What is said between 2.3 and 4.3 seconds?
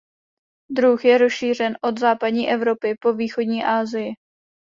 Evropy po východní Asii.